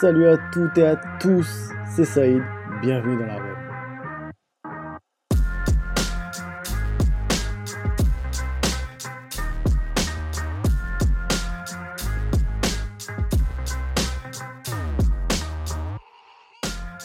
[0.00, 2.42] Salut à toutes et à tous, c'est Saïd,
[2.80, 3.56] bienvenue dans la web.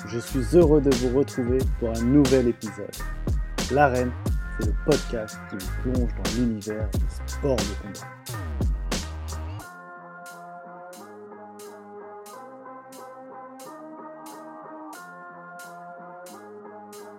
[0.07, 2.95] Je suis heureux de vous retrouver pour un nouvel épisode.
[3.71, 4.13] L'arène,
[4.57, 8.07] c'est le podcast qui vous plonge dans l'univers des sports de combat.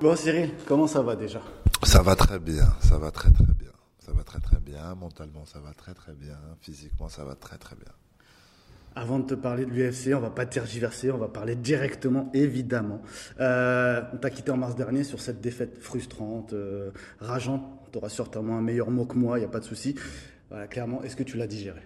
[0.01, 1.43] Bon Cyril, comment ça va déjà?
[1.83, 3.73] Ça va très bien, ça va très très bien.
[3.98, 7.59] Ça va très très bien, mentalement ça va très très bien, physiquement ça va très
[7.59, 7.91] très bien.
[8.95, 13.03] Avant de te parler de l'UFC, on va pas tergiverser, on va parler directement, évidemment.
[13.41, 17.62] Euh, on t'a quitté en mars dernier sur cette défaite frustrante, euh, rageante.
[17.91, 19.97] Tu auras certainement un meilleur mot que moi, il n'y a pas de souci.
[20.48, 21.80] Voilà, clairement, est-ce que tu l'as digéré?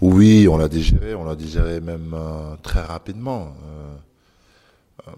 [0.00, 3.52] Oui, on l'a digéré, on l'a digéré même euh, très rapidement.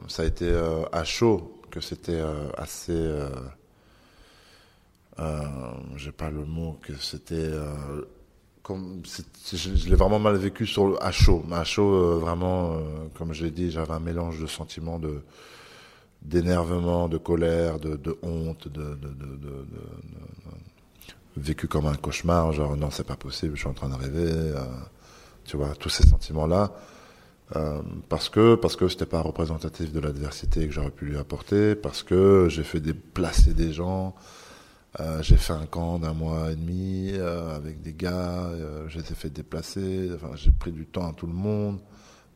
[0.08, 0.50] ça a été
[0.92, 2.92] à chaud que c'était euh, assez.
[2.92, 3.28] Euh,
[5.18, 5.44] euh,
[5.96, 7.50] j'ai pas le mot, que c'était.
[8.62, 9.02] comme,
[9.52, 11.44] je, l'ai vraiment mal vécu sur, à chaud.
[11.52, 12.78] À chaud, vraiment,
[13.14, 15.22] comme je l'ai dit, j'avais un mélange de sentiments de
[16.22, 18.98] d'énervement, de colère, de, honte, de,
[21.36, 24.30] vécu comme un cauchemar, genre non c'est pas possible, je suis en train d'arriver,
[25.46, 26.72] tu vois, tous ces sentiments-là.
[27.56, 31.74] Euh, parce que parce que c'était pas représentatif de l'adversité que j'aurais pu lui apporter,
[31.74, 34.14] parce que j'ai fait déplacer des gens,
[34.98, 38.98] euh, j'ai fait un camp d'un mois et demi euh, avec des gars, euh, je
[38.98, 41.80] les ai fait déplacer, j'ai pris du temps à tout le monde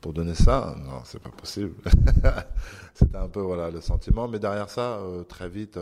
[0.01, 0.77] pour donner ça.
[0.85, 1.75] Non, c'est pas possible.
[2.95, 5.79] c'était un peu voilà le sentiment, mais derrière ça, très vite.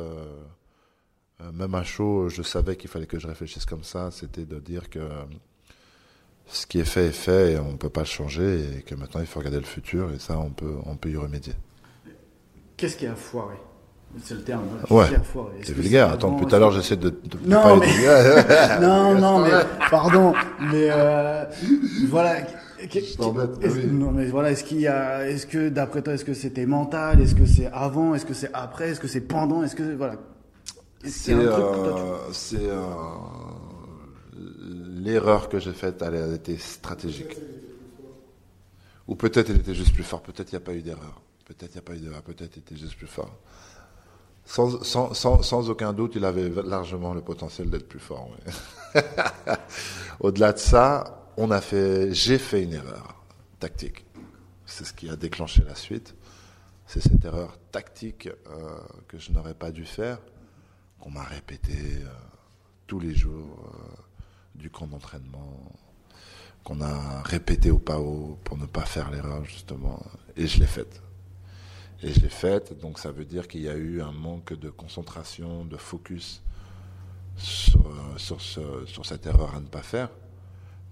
[1.52, 4.10] même à chaud, je savais qu'il fallait que je réfléchisse comme ça.
[4.10, 5.00] C'était de dire que
[6.46, 8.94] ce qui est fait est fait et on ne peut pas le changer et que
[8.94, 11.54] maintenant il faut regarder le futur et ça on peut, on peut y remédier.
[12.76, 13.56] Qu'est-ce qui a foiré
[14.22, 14.64] c'est le terme.
[14.90, 15.06] Ouais.
[15.62, 16.10] C'est vulgaire.
[16.10, 17.86] Attends, depuis tout à l'heure, j'essaie de, de, non, mais...
[18.80, 19.50] non, non, mais
[19.90, 21.44] pardon, mais euh,
[22.08, 22.36] voilà.
[23.90, 27.20] Non, mais voilà, est-ce qu'il y a, est-ce que d'après toi, est-ce que c'était mental,
[27.20, 30.16] est-ce que c'est avant, est-ce que c'est après, est-ce que c'est pendant, est-ce que voilà.
[31.04, 32.80] C'est, euh, c'est, euh,
[35.02, 37.36] l'erreur que j'ai faite, elle a été stratégique.
[39.08, 41.20] Ou peut-être elle était juste plus forte, peut-être il n'y a pas eu d'erreur.
[41.44, 43.36] Peut-être il n'y a pas eu d'erreur, peut-être il était juste plus fort.
[44.44, 48.30] Sans, aucun doute, il avait largement le potentiel d'être plus fort.
[50.20, 51.28] Au-delà de ça,
[52.10, 53.22] j'ai fait une erreur
[53.58, 54.04] tactique.
[54.66, 56.14] C'est ce qui a déclenché la suite.
[56.86, 60.18] C'est cette erreur tactique euh, que je n'aurais pas dû faire,
[61.00, 62.08] qu'on m'a répété euh,
[62.86, 63.56] tous les jours.
[63.64, 64.02] Euh,
[64.54, 65.72] du camp d'entraînement
[66.64, 70.00] qu'on a répété au PAO pour ne pas faire l'erreur justement.
[70.36, 71.02] Et je l'ai faite.
[72.02, 74.70] Et je l'ai faite, donc ça veut dire qu'il y a eu un manque de
[74.70, 76.42] concentration, de focus
[77.36, 77.84] sur,
[78.16, 80.10] sur, sur cette erreur à ne pas faire.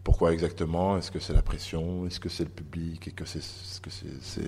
[0.02, 0.96] Pourquoi exactement?
[0.96, 2.06] Est-ce que c'est la pression?
[2.06, 3.08] Est-ce que c'est le public?
[3.08, 4.44] Et que c'est c'est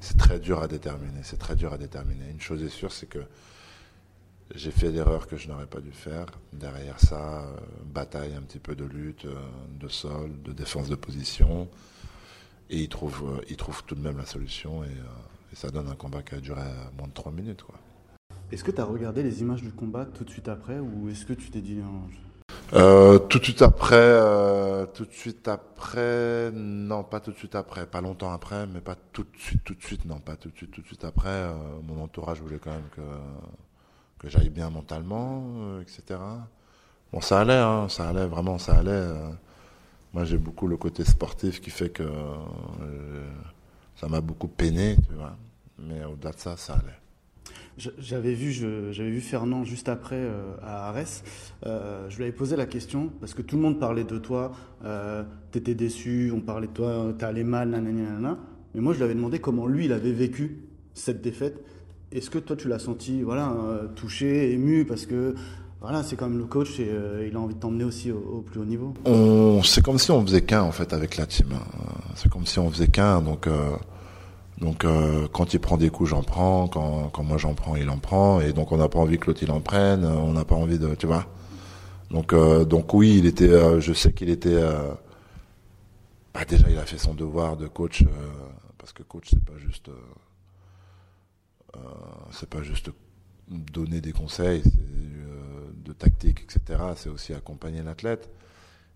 [0.00, 1.20] c'est très dur à déterminer?
[1.22, 2.28] C'est très dur à déterminer.
[2.30, 3.24] Une chose est sûre, c'est que
[4.54, 6.26] j'ai fait l'erreur que je n'aurais pas dû faire.
[6.52, 7.56] Derrière ça, euh,
[7.86, 9.34] bataille un petit peu de lutte, euh,
[9.80, 11.68] de sol, de défense de position.
[12.70, 14.88] Et il trouve, euh, il trouve tout de même la solution et,
[15.54, 16.62] ça donne un combat qui a duré
[16.98, 17.62] moins de 3 minutes.
[17.62, 17.76] Quoi.
[18.50, 21.24] Est-ce que tu as regardé les images du combat tout de suite après ou est-ce
[21.24, 21.78] que tu t'es dit
[22.72, 24.18] tout de suite après,
[24.94, 28.96] tout de suite après, non, pas tout de suite après, pas longtemps après, mais pas
[29.12, 31.54] tout de suite, tout de suite, non, pas tout de suite, tout de suite après.
[31.84, 33.02] mon entourage voulait quand même que
[34.24, 36.20] que bien mentalement, euh, etc.
[37.12, 38.90] Bon, ça allait, hein, ça allait, vraiment, ça allait.
[38.90, 39.30] Euh.
[40.12, 43.26] moi, j'ai beaucoup le côté sportif qui fait que euh,
[43.96, 45.36] ça m'a beaucoup peiné, tu vois.
[45.78, 46.98] Mais au-delà de ça, ça allait.
[47.76, 50.24] J'avais vu, vu Fernand juste après
[50.62, 51.24] à Arès.
[51.64, 54.52] je lui avais posé la question parce que tout le monde parlait de toi.
[55.50, 58.38] T'étais déçu, on parlait de toi, allé mal, nanana.
[58.74, 61.64] Mais moi, je lui avais demandé comment lui, il avait vécu cette défaite.
[62.14, 65.34] Est-ce que toi tu l'as senti voilà, euh, touché, ému parce que
[65.80, 68.40] voilà, c'est quand même le coach et euh, il a envie de t'emmener aussi au,
[68.40, 68.94] plus haut niveau?
[69.64, 71.48] C'est comme si on faisait qu'un en fait avec la team.
[72.14, 73.20] C'est comme si on faisait qu'un.
[73.20, 73.76] Donc, euh,
[74.60, 74.86] donc
[75.32, 76.68] quand il prend des coups, j'en prends.
[76.68, 78.40] Quand, moi j'en prends, il en prend.
[78.40, 80.04] Et donc on n'a pas envie que l'autre il en prenne.
[80.04, 80.94] On n'a pas envie de.
[80.94, 81.26] Tu vois
[82.10, 83.80] donc, donc oui, il était.
[83.80, 84.62] je sais qu'il était.
[86.32, 88.04] Bah, déjà, il a fait son devoir de coach.
[88.78, 89.90] parce que coach, c'est pas juste
[92.30, 92.90] c'est pas juste
[93.48, 96.82] donner des conseils euh, de tactique, etc.
[96.96, 98.30] C'est aussi accompagner l'athlète.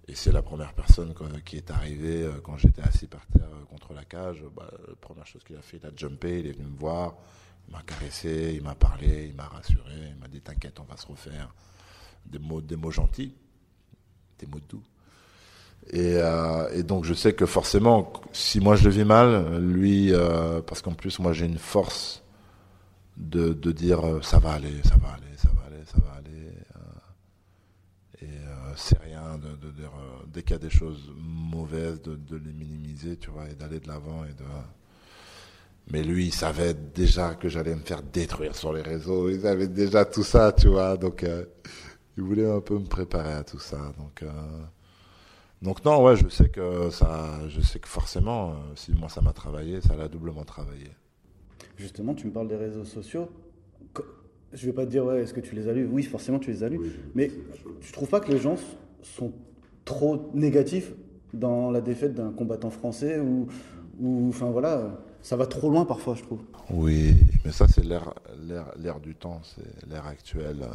[0.07, 1.13] Et c'est la première personne
[1.45, 4.43] qui est arrivée euh, quand j'étais assis par terre euh, contre la cage.
[4.57, 7.15] Bah, la première chose qu'il a fait, il a jumpé, il est venu me voir,
[7.69, 10.97] il m'a caressé, il m'a parlé, il m'a rassuré, il m'a dit T'inquiète, on va
[10.97, 11.55] se refaire.
[12.25, 13.35] Des mots, des mots gentils,
[14.39, 14.83] des mots doux.
[15.91, 20.13] Et, euh, et, donc je sais que forcément, si moi je le vis mal, lui,
[20.13, 22.23] euh, parce qu'en plus moi j'ai une force
[23.19, 26.53] de, dire euh, ça va aller, ça va aller, ça va aller, ça va aller.
[26.77, 29.91] Euh, et euh, c'est rien de, dire
[30.33, 33.89] dès qu'il y a des choses mauvaises, de, les minimiser, tu vois, et d'aller de
[33.89, 34.45] l'avant et de.
[35.91, 39.31] Mais lui, il savait déjà que j'allais me faire détruire sur les réseaux.
[39.31, 40.99] Il savait déjà tout ça, tu vois.
[40.99, 41.25] Donc,
[42.17, 43.95] il voulait un peu me préparer à tout ça.
[43.99, 44.23] Donc.
[45.63, 49.81] Non, ouais, je sais que ça, je sais que forcément, si moi ça m'a travaillé,
[49.81, 50.93] ça l'a doublement travaillé.
[51.77, 53.29] Justement, tu me parles des réseaux sociaux.
[54.53, 55.87] Je vais pas te dire, ouais, est-ce que tu les as lus?
[55.91, 56.81] Oui, forcément, tu les as lus.
[57.15, 57.31] mais
[57.81, 58.57] tu trouves pas que les gens
[59.03, 59.33] sont
[59.85, 60.93] trop négatifs
[61.35, 63.47] dans la défaite d'un combattant français ou,
[64.01, 66.41] ou, enfin voilà, ça va trop loin parfois, je trouve.
[66.71, 67.15] Oui,
[67.45, 68.15] mais ça c'est l'ère,
[68.79, 70.67] l'ère du temps, c'est l'ère actuelle.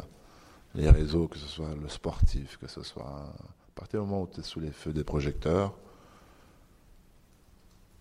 [0.74, 3.32] Les réseaux, que ce soit le sportif, que ce soit à
[3.74, 5.74] partir du moment où tu es sous les feux des projecteurs,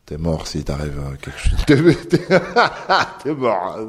[0.06, 1.66] t'es mort si t'arrives quelque chose.
[3.24, 3.80] t'es mort.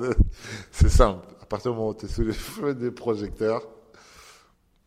[0.70, 1.26] C'est simple.
[1.40, 3.62] À partir du moment où tu es sous les feux des projecteurs,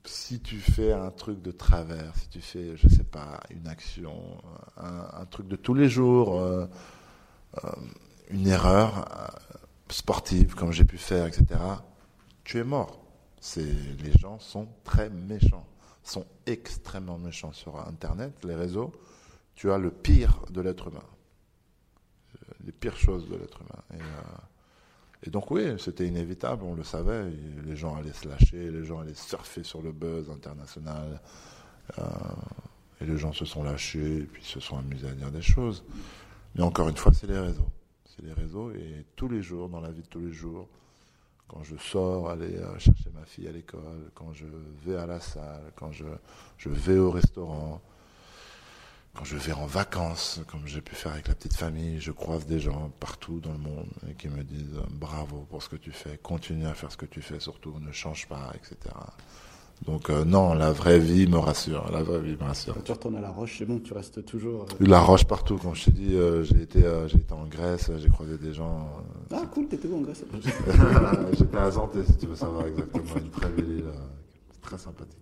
[0.06, 4.42] si tu fais un truc de travers, si tu fais, je sais pas, une action,
[4.78, 6.66] un, truc de tous les jours, euh,
[7.64, 7.70] euh,
[8.32, 9.28] une erreur euh,
[9.90, 11.46] sportive comme j'ai pu faire, etc.,
[12.44, 13.04] tu es mort.
[13.40, 15.68] C'est, les gens sont très méchants
[16.08, 18.92] sont extrêmement méchants sur Internet, les réseaux.
[19.56, 21.04] Tu as le pire de l'être humain.
[22.66, 23.84] Les pires choses de l'être humain.
[23.94, 27.26] Et, euh, donc oui, c'était inévitable, on le savait.
[27.66, 31.20] Les gens allaient se lâcher, les gens allaient surfer sur le buzz international.
[32.00, 32.04] Euh,
[33.02, 35.84] et les gens se sont lâchés, et puis se sont amusés à dire des choses.
[36.56, 37.68] Mais encore une fois, c'est les réseaux.
[38.06, 40.68] C'est les réseaux, et tous les jours, dans la vie de tous les jours,
[41.48, 44.46] quand je sors aller euh, chercher ma fille à l'école, quand je
[44.86, 47.82] vais à la salle, quand je vais au restaurant,
[49.18, 52.46] quand je vais en vacances, comme j'ai pu faire avec la petite famille, je croise
[52.46, 55.92] des gens partout dans le monde et qui me disent bravo pour ce que tu
[55.92, 58.94] fais, continue à faire ce que tu fais, surtout ne change pas, etc.
[59.86, 61.90] Donc euh, non, la vraie vie me rassure.
[61.92, 62.76] La vraie vie me rassure.
[62.76, 64.64] Quand tu retournes à La Roche, c'est bon, tu restes toujours.
[64.64, 65.60] Euh, la Roche partout.
[65.62, 68.88] Quand je t'ai dit, euh, j'ai été, j'ai été en Grèce, j'ai croisé des gens.
[69.32, 70.24] ah cool, t'étais où en Grèce
[71.38, 73.16] J'étais à Santé, si tu veux savoir exactement.
[73.16, 73.86] Une très belle île,
[74.62, 75.18] très sympathique.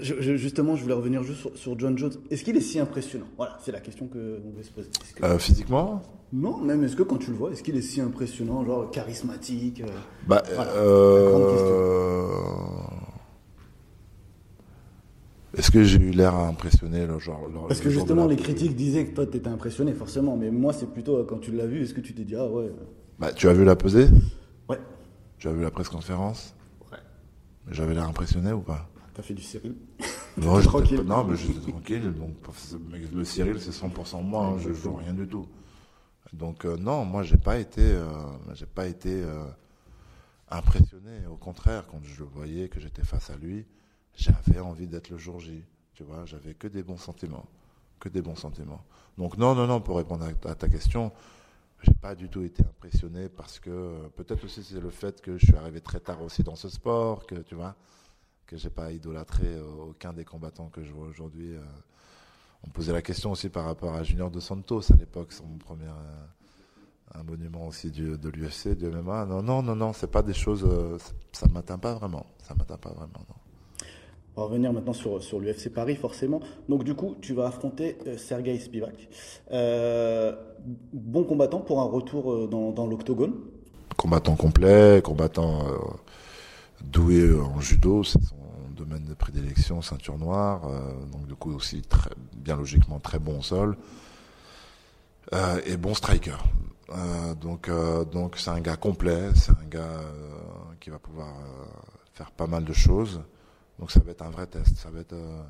[0.00, 2.12] Justement, je voulais revenir juste sur, John Jones.
[2.30, 3.26] Est-ce qu'il est si impressionnant?
[3.36, 4.90] Voilà, c'est la question qu'on veut se poser.
[5.38, 6.02] physiquement?
[6.32, 9.82] Non, même est-ce que quand tu le vois, est-ce qu'il est si impressionnant, genre charismatique
[10.26, 10.42] Bah,
[15.56, 19.14] est-ce que j'ai eu l'air impressionné le genre, Parce que justement, les critiques disaient que
[19.14, 20.36] toi, tu étais impressionné, forcément.
[20.36, 22.46] Mais moi, c'est plutôt euh, quand tu l'as vu, est-ce que tu t'es dit, ah
[22.46, 22.72] ouais.
[23.18, 24.08] Bah, tu as vu la pesée?
[24.68, 24.80] Ouais.
[25.38, 26.54] Tu as vu la presse conférence
[26.90, 26.98] Ouais.
[27.70, 28.88] J'avais l'air impressionné ou pas?
[29.14, 29.76] T'as fait du Cyril
[30.36, 31.02] Non, tranquille.
[31.02, 32.12] non, mais j'étais tranquille.
[32.14, 32.34] Donc,
[33.12, 34.46] le Cyril, c'est 100% moi.
[34.46, 35.46] Hein, je joue rien du tout.
[36.32, 38.06] Donc, euh, non, moi, j'ai pas été, euh,
[38.54, 39.22] j'ai pas été
[40.48, 41.26] impressionné.
[41.30, 43.66] Au contraire, quand je le voyais, que j'étais face à lui,
[44.14, 45.64] j'avais envie d'être le jour J.
[45.94, 47.46] Tu vois, j'avais que des bons sentiments,
[48.00, 48.82] que des bons sentiments.
[49.18, 51.12] Donc non, non, non, pour répondre à, ta question,
[51.82, 55.46] j'ai pas du tout été impressionné parce que peut-être aussi c'est le fait que je
[55.46, 57.76] suis arrivé très tard aussi dans ce sport, que tu vois,
[58.52, 59.46] que j'ai pas idolâtré
[59.88, 61.54] aucun des combattants que je vois aujourd'hui.
[61.54, 61.60] Euh.
[62.64, 65.46] On me posait la question aussi par rapport à Junior de Santos à l'époque, son
[65.58, 69.24] premier euh, un monument aussi du, de l'UFC, du MMA.
[69.26, 70.98] Non, non, non, non, c'est pas des choses, euh,
[71.32, 73.34] ça ne m'atteint pas vraiment, ça m'atteint pas vraiment, non.
[74.34, 76.40] On va revenir maintenant sur, sur l'UFC Paris, forcément.
[76.68, 79.08] Donc, du coup, tu vas affronter euh, Sergei Spivak.
[79.50, 80.34] Euh,
[80.92, 83.34] bon combattant pour un retour euh, dans, dans l'octogone
[83.98, 85.66] Combattant complet, combattant
[86.82, 88.41] doué en judo, c'est son
[88.84, 90.62] domaine de prédilection, ceinture noire.
[91.10, 93.76] donc, du coup, aussi, très, bien logiquement, très bon au sol.
[95.64, 96.36] et bon striker.
[97.40, 97.70] donc,
[98.12, 100.00] donc c'est un gars complet, c'est un gars
[100.80, 101.34] qui va pouvoir
[102.12, 103.22] faire pas mal de choses.
[103.78, 105.42] Donc ça va être un vrai test, ça va être, euh,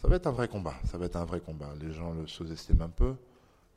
[0.00, 1.68] ça va être un vrai combat, ça va être un vrai combat.
[1.80, 3.14] Les gens le sous-estiment un peu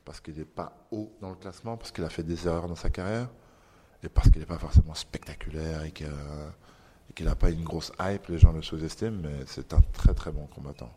[0.05, 2.75] parce qu'il n'est pas haut dans le classement, parce qu'il a fait des erreurs dans
[2.75, 3.29] sa carrière
[4.01, 5.91] et parce qu'il n'est pas forcément spectaculaire et
[7.15, 8.27] qu'il n'a pas une grosse hype.
[8.29, 10.89] Les gens le sous-estiment, mais c'est un très très bon combattant.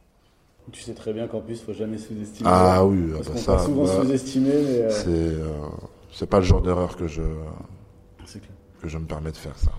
[0.73, 2.49] Tu sais très bien qu'en plus, il faut jamais sous-estimer.
[2.53, 5.53] Ah oui, parce bah ça, souvent bah, sous-estimer, euh, c'est euh,
[6.13, 7.23] c'est pas le genre d'erreur que je
[8.83, 9.71] que je me permets de faire ça.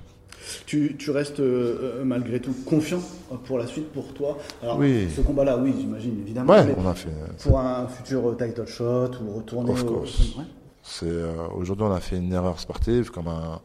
[0.66, 3.02] Tu, tu restes euh, malgré tout confiant
[3.46, 5.10] pour la suite, pour toi Alors, Oui.
[5.14, 6.54] ce combat-là, oui, j'imagine, évidemment.
[6.54, 7.10] Ouais, on a fait.
[7.44, 9.86] pour un futur title shot ou retourner Of au.
[9.86, 10.36] course.
[10.38, 10.44] Ouais.
[10.84, 13.60] C'est euh, aujourd'hui on a fait une erreur sportive comme un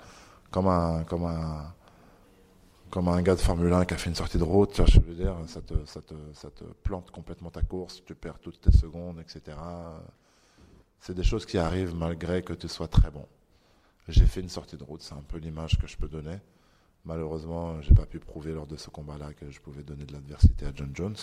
[0.50, 1.66] comme un comme un
[2.92, 5.00] comme un gars de Formule 1 qui a fait une sortie de route, je
[5.46, 9.18] ça te, ça te, ça te plante complètement ta course, tu perds toutes tes secondes,
[9.18, 9.56] etc.
[11.00, 13.26] C'est des choses qui arrivent malgré que tu sois très bon.
[14.08, 16.38] J'ai fait une sortie de route, c'est un peu l'image que je peux donner.
[17.06, 20.66] Malheureusement, j'ai pas pu prouver lors de ce combat-là que je pouvais donner de l'adversité
[20.66, 21.16] à John Jones.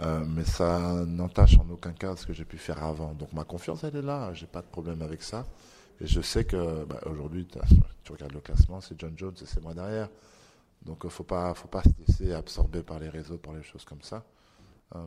[0.00, 3.14] Euh, mais ça n'entache en aucun cas ce que j'ai pu faire avant.
[3.14, 4.34] Donc ma confiance, elle est là.
[4.34, 5.46] J'ai pas de problème avec ça.
[6.00, 7.46] Et je sais que bah, aujourd'hui,
[8.02, 10.08] tu regardes le classement, c'est John Jones et c'est moi derrière.
[10.88, 13.84] Donc il faut pas, faut pas se laisser absorber par les réseaux, par les choses
[13.84, 14.24] comme ça.
[14.96, 14.98] Euh,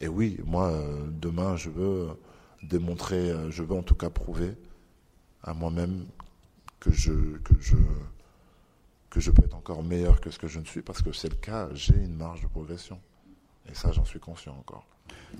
[0.00, 2.08] et oui, moi, euh, demain, je veux
[2.62, 4.54] démontrer, euh, je veux en tout cas prouver
[5.42, 6.06] à moi-même
[6.78, 7.74] que je, que je,
[9.10, 11.28] que je peux être encore meilleur que ce que je ne suis, parce que c'est
[11.28, 11.68] le cas.
[11.74, 13.00] J'ai une marge de progression.
[13.68, 14.86] Et ça, j'en suis conscient encore.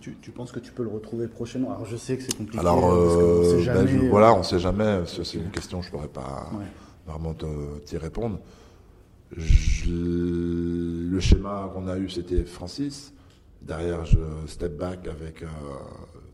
[0.01, 1.71] Tu, tu penses que tu peux le retrouver prochainement?
[1.71, 2.59] Alors, je sais que c'est compliqué.
[2.59, 5.05] Alors, parce qu'on sait euh, jamais, ben, je- euh, voilà, on ne sait jamais.
[5.07, 6.65] C'est une question, je ne pourrais pas Ouais.
[7.07, 7.35] vraiment
[7.85, 8.41] t'y répondre.
[9.35, 13.13] Le schéma qu'on a eu, c'était Francis.
[13.61, 15.47] Derrière, je step back avec euh,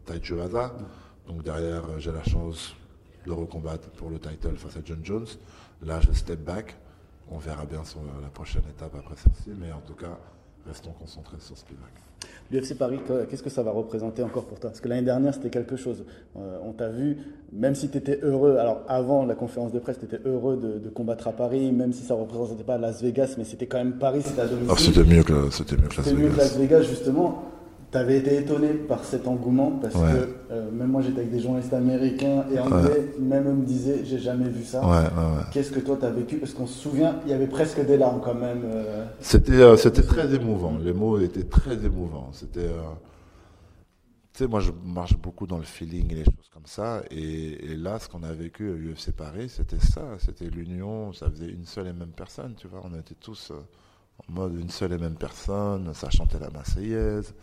[0.05, 0.75] Taichi Vaza.
[1.27, 2.75] Donc derrière, j'ai la chance
[3.27, 5.27] de recombattre pour le title face à John Jones.
[5.83, 6.77] Là, je step back.
[7.31, 9.51] On verra bien sur la prochaine étape après celle-ci.
[9.59, 10.19] Mais en tout cas,
[10.67, 11.91] restons concentrés sur Spivak.
[12.51, 14.71] L'UFC Paris, que- qu'est-ce que ça va représenter encore pour toi?
[14.71, 16.05] Parce que l'année dernière, c'était quelque chose.
[16.37, 17.17] Euh, on t'a vu,
[17.53, 20.79] même si tu étais heureux, alors avant la conférence de presse, tu étais heureux de,
[20.79, 23.79] de combattre à Paris, même si ça ne représentait pas Las Vegas, mais c'était quand
[23.79, 24.67] même Paris, c'était à domicile.
[24.67, 26.43] Alors, c'était mieux que, c'était mieux que Las C'était mieux que Vegas.
[26.45, 27.43] Las Vegas, justement.
[27.93, 30.11] Tu avais été étonné par cet engouement, parce Ouais.
[30.13, 34.03] que euh, même moi, j'étais avec des journalistes américains et anglais, même eux me disaient,
[34.05, 34.83] j'ai jamais vu ça.
[34.83, 35.09] Ouais.
[35.51, 36.39] Qu'est-ce que toi, tu as vécu?
[36.39, 38.63] Parce qu'on se souvient, il y avait presque des larmes quand même.
[38.65, 40.77] euh, C'était euh, c'était très émouvant.
[40.79, 42.31] Les mots étaient très émouvants.
[42.33, 42.69] C'était
[44.33, 47.73] tu sais moi je marche beaucoup dans le feeling et les choses comme ça et,
[47.73, 51.51] et là ce qu'on a vécu à UFC Paris c'était ça, c'était l'union, ça faisait
[51.51, 53.53] une seule et même personne, tu vois, on était tous
[54.29, 57.35] en mode une seule et même personne, ça chantait la Marseillaise.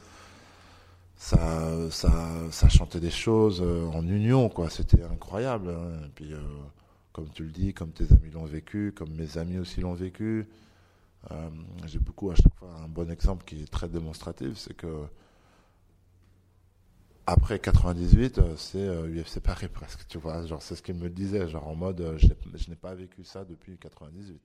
[1.19, 2.11] Ça, ça,
[2.51, 4.69] ça chantait des choses euh, en union, quoi.
[4.71, 5.69] C'était incroyable.
[5.71, 6.05] hein.
[6.07, 6.39] Et puis, euh,
[7.13, 10.47] comme tu le dis, comme tes amis l'ont vécu, comme mes amis aussi l'ont vécu,
[11.31, 11.49] euh,
[11.87, 14.87] J'ai beaucoup à chaque fois un bon exemple qui est très démonstratif, c'est que
[17.27, 20.45] après 98, euh, c'est UFC Paris presque, tu vois.
[20.45, 23.77] Genre c'est ce qu'il me disait, genre en mode, je n'ai pas vécu ça depuis
[23.77, 24.41] 98.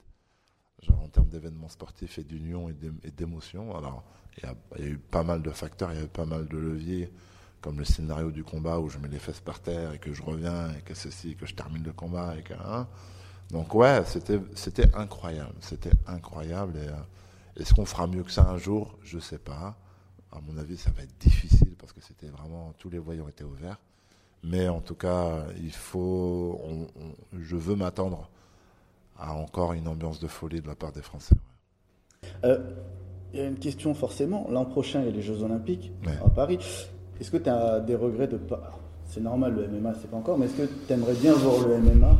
[0.82, 3.76] Genre en termes d'événements sportifs et d'union et d'é- et d'émotion.
[3.76, 4.04] Alors
[4.36, 6.56] il y, a, eu pas mal de facteurs, il y a eu pas mal de
[6.56, 7.12] leviers,
[7.60, 10.22] comme le scénario du combat où je mets les fesses par terre et que je
[10.22, 12.88] reviens et que ceci, que je termine le combat et que hein.
[13.50, 14.02] Donc ouais,
[14.54, 16.74] c'était incroyable, c'était incroyable.
[16.76, 16.92] Euh,
[17.56, 18.98] est-ce qu'on fera mieux que ça un jour?
[19.02, 19.76] Je sais pas.
[20.32, 23.44] À mon avis, ça va être difficile parce que c'était vraiment tous les voyants étaient
[23.44, 23.78] ouverts.
[24.42, 26.60] Mais en tout cas, il faut.
[27.32, 28.30] je veux m'attendre
[29.18, 31.34] à encore une ambiance de folie de la part des Français.
[32.44, 32.58] Euh,
[33.32, 34.46] Il y a une question forcément.
[34.50, 36.12] L'an prochain, il y a les Jeux Olympiques Ouais.
[36.24, 36.58] à Paris.
[37.20, 38.78] Est-ce que tu as des regrets de pas.
[39.06, 41.78] C'est normal, le MMA, c'est pas encore, mais est-ce que tu aimerais bien voir le
[41.78, 42.16] MMA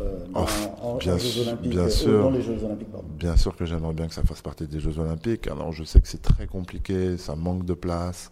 [0.00, 0.46] euh, dans, Oh,
[0.82, 2.22] en, en bien Jeux Olympiques bien euh, sûr.
[2.22, 3.06] dans les Jeux Olympiques, pardon.
[3.18, 5.46] Bien sûr que j'aimerais bien que ça fasse partie des Jeux Olympiques.
[5.48, 8.30] Alors je sais que c'est très compliqué, ça manque de place.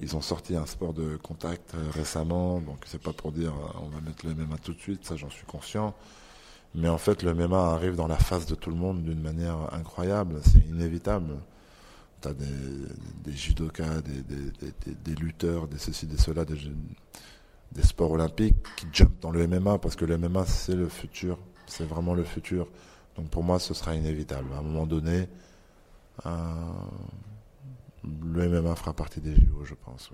[0.00, 4.00] Ils ont sorti un sport de contact récemment, donc c'est pas pour dire on va
[4.00, 5.94] mettre le MMA tout de suite, ça j'en suis conscient.
[6.74, 9.72] Mais en fait, le MMA arrive dans la face de tout le monde d'une manière
[9.72, 11.36] incroyable, c'est inévitable.
[12.20, 14.22] Tu as des, judokas, des,
[14.94, 16.56] des, lutteurs, des ceci, des cela, des,
[17.82, 21.84] sports olympiques qui jumpent dans le MMA parce que le MMA c'est le futur, c'est
[21.84, 22.66] vraiment le futur.
[23.16, 24.48] Donc pour moi, ce sera inévitable.
[24.52, 25.28] À un moment donné,
[26.26, 26.30] euh,
[28.02, 30.10] le MMA fera partie des JO, je pense.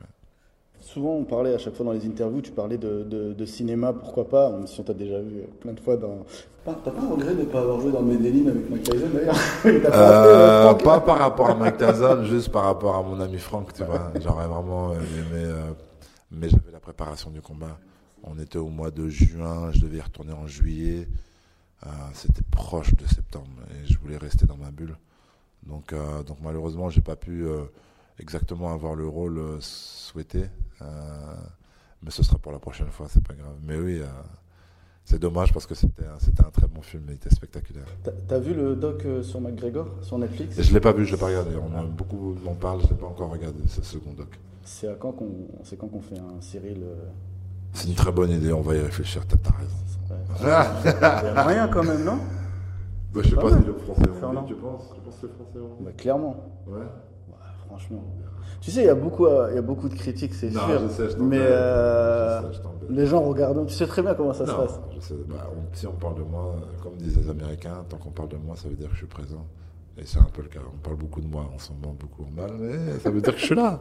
[0.81, 3.93] Souvent, on parlait à chaque fois dans les interviews, tu parlais de, de- de cinéma,
[3.93, 6.25] pourquoi pas, même si on t'a déjà vu plein de fois dans.
[6.65, 9.37] T'as pas un regret de ne pas avoir joué dans Medellin avec Mike Tyson d'ailleurs?
[9.65, 13.73] Euh, Euh, pas par rapport à Mike Tyson, juste par rapport à mon ami Franck,
[13.75, 14.11] tu vois.
[14.23, 15.03] J'aurais vraiment aimé,
[15.35, 15.71] euh,
[16.31, 17.79] mais j'avais la préparation du combat.
[18.25, 21.09] On était au mois de juin, je devais y retourner en juillet.
[21.87, 24.97] Euh, C'était proche de septembre et je voulais rester dans ma bulle.
[25.67, 27.63] Donc, euh, donc malheureusement, j'ai pas pu euh,
[28.21, 30.45] exactement avoir le rôle euh, souhaité.
[30.83, 30.87] Euh,
[32.03, 33.55] mais ce sera pour la prochaine fois, c'est pas grave.
[33.63, 34.07] Mais oui, euh,
[35.05, 37.85] c'est dommage parce que c'était un- un très bon film, il était spectaculaire.
[38.29, 40.59] T'as- vu le doc sur McGregor sur Netflix?
[40.59, 41.51] Et je l'ai pas vu, je l'ai pas regardé.
[41.57, 44.39] On a beaucoup m'en parle, je l'ai pas encore regardé ce second doc.
[44.65, 46.85] C'est à quand qu'on c'est quand qu'on fait un Cyril
[47.73, 49.23] C'est une très bonne idée, on va y réfléchir.
[49.27, 49.77] T'as raison.
[50.41, 52.19] Il y a moyen quand même, non?
[53.13, 54.89] Bah, je sais Pas pas si le français en tu penses?
[54.91, 56.37] Que le français Bah, clairement.
[56.67, 56.87] Ouais.
[57.71, 58.03] Franchement.
[58.61, 60.61] Tu sais, il y, a beaucoup, il y a beaucoup de critiques, c'est sûr.
[60.83, 62.91] je sais, je mais euh, Je sais, je t'embête.
[62.91, 63.67] les gens regardent.
[63.67, 64.79] Tu sais très bien comment ça se passe.
[64.95, 68.11] je sais, bah, on- si on parle de moi, comme disent les Américains, tant qu'on
[68.11, 69.47] parle de moi, ça veut dire que je suis présent.
[69.97, 70.61] Et c'est un peu le cas.
[70.75, 73.33] On parle beaucoup de moi en ce moment, beaucoup en mal, mais ça veut dire
[73.35, 73.81] que je suis là.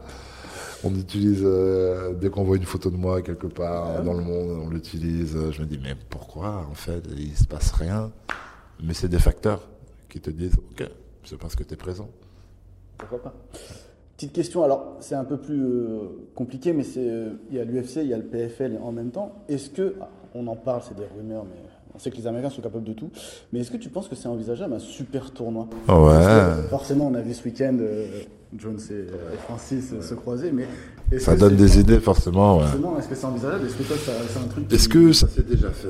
[0.84, 4.62] On utilise, euh, dès qu'on voit une photo de moi quelque part dans le monde,
[4.66, 5.38] on l'utilise.
[5.52, 8.12] Je me dis, mais pourquoi En fait, il se passe rien?
[8.82, 9.62] Mais c'est des facteurs
[10.10, 10.90] qui te disent, ok,
[11.26, 12.10] c'est parce que tu es présent.
[13.00, 13.34] Pourquoi pas
[14.16, 16.00] Petite question, alors c'est un peu plus euh,
[16.36, 19.12] compliqué, mais c'est euh, il y a l'UFC, il y a le PFL en même
[19.12, 19.32] temps.
[19.48, 21.56] Est-ce que, ah, on en parle, c'est des rumeurs, mais
[21.96, 23.10] on sait que les Américains sont capables de tout,
[23.54, 25.68] mais est-ce que tu penses que c'est envisageable un super tournoi?
[25.88, 26.68] Parce que, Ouais.
[26.70, 28.08] Forcément, on a vu ce week-end euh,
[28.58, 29.08] Jones et euh,
[29.48, 30.68] Francis se croiser, mais
[31.20, 32.58] Ça donne des idées, forcément.
[32.58, 32.64] Ouais.
[32.64, 33.66] Forcément, est-ce que c'est envisageable?
[33.68, 35.88] Est-ce que toi, ça- c'est un truc qui- Est-ce que ça s'est déjà fait?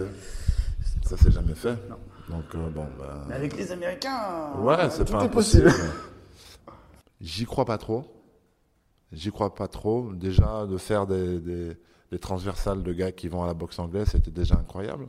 [1.03, 1.73] Ça s'est jamais fait.
[1.89, 1.95] Non.
[2.29, 5.63] Donc, euh, bon, bah, Mais avec les Américains, Ouais, c'est pas impossible.
[5.63, 5.87] possible.
[7.21, 8.05] J'y crois pas trop.
[9.11, 10.13] J'y crois pas trop.
[10.13, 11.77] Déjà, de faire des,
[12.21, 15.07] transversales de gars qui vont à la boxe anglaise, c'était déjà incroyable.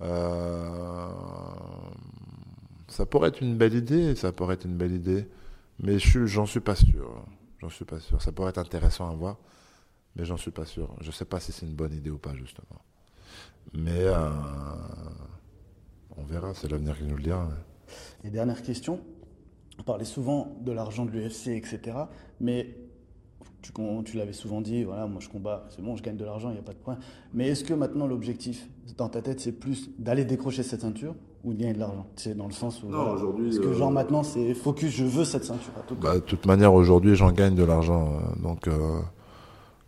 [0.00, 1.08] Euh,
[2.88, 5.28] ça pourrait être une belle idée, ça pourrait être une belle idée,
[5.80, 7.24] mais j'en suis pas sûr.
[7.60, 8.20] J'en suis pas sûr.
[8.20, 9.38] Ça pourrait être intéressant à voir,
[10.16, 10.94] mais j'en suis pas sûr.
[11.00, 12.80] Je sais pas si c'est une bonne idée ou pas justement.
[13.72, 14.30] Mais euh,
[16.16, 16.54] on verra.
[16.54, 17.48] C'est l'avenir qui nous le dira.
[18.24, 19.00] Et dernière question,
[19.78, 21.80] on parlait souvent de l'argent de l'UFC, etc.
[22.40, 22.76] Mais
[23.62, 23.72] tu,
[24.04, 26.54] tu l'avais souvent dit, voilà, moi je combats, c'est bon, je gagne de l'argent, il
[26.54, 26.98] n'y a pas de point.
[27.32, 31.14] Mais est-ce que maintenant l'objectif dans ta tête, c'est plus d'aller décrocher cette ceinture
[31.44, 32.06] ou de gagner de l'argent?
[32.16, 32.86] C'est dans le sens où.
[32.88, 35.80] Non, voilà, aujourd'hui, Est-ce que euh, genre maintenant c'est focus, je veux cette ceinture à
[35.82, 38.12] tout prix Bah, de toute manière, aujourd'hui, j'en gagne de l'argent.
[38.16, 39.00] euh, Donc, euh,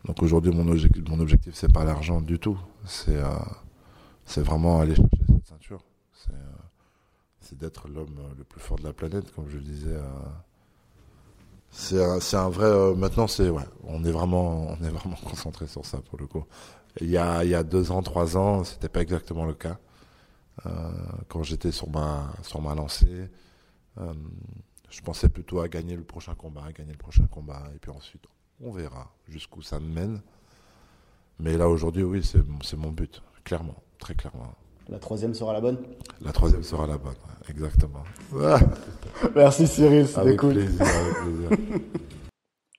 [0.07, 2.57] donc aujourd'hui, mon objectif, mon objectif, c'est pas l'argent du tout.
[2.85, 3.25] C'est, euh,
[4.25, 5.85] c'est vraiment aller chercher cette ceinture.
[6.13, 6.37] C'est, euh,
[7.49, 9.95] c'est d'être l'homme euh, le plus fort de la planète, comme je le disais.
[9.95, 10.03] euh.
[11.71, 12.67] C'est, un, un vrai.
[12.67, 16.27] euh, maintenant, c'est ouais, on est vraiment, on est vraiment concentré sur ça pour le
[16.27, 16.45] coup.
[17.01, 19.79] Il y a, il y a deux ans, trois ans, c'était pas exactement le cas.
[21.29, 23.29] Quand j'étais sur ma, sur ma lancée.
[24.91, 27.91] Je pensais plutôt à gagner le prochain combat, à gagner le prochain combat, et puis
[27.91, 28.25] ensuite,
[28.63, 30.23] on verra jusqu'où ça me mène.
[31.39, 34.55] Mais là, aujourd'hui, oui, c'est mon but, clairement, très clairement.
[34.89, 35.79] La troisième sera la bonne
[36.21, 37.15] La troisième sera la bonne,
[37.49, 38.05] exactement.
[39.35, 40.53] Merci Cyril, c'était cool.
[40.55, 41.81] plaisir, avec plaisir.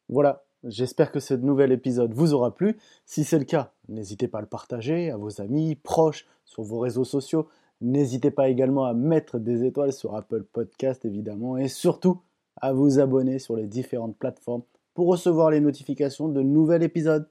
[0.09, 2.77] Voilà, j'espère que ce nouvel épisode vous aura plu.
[3.05, 6.79] Si c'est le cas, n'hésitez pas à le partager à vos amis, proches, sur vos
[6.79, 7.49] réseaux sociaux.
[7.81, 12.21] N'hésitez pas également à mettre des étoiles sur Apple Podcast évidemment et surtout
[12.61, 17.29] à vous abonner sur les différentes plateformes pour recevoir les notifications de nouveaux épisodes.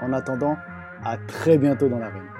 [0.00, 0.56] En attendant,
[1.02, 2.39] à très bientôt dans l'arène.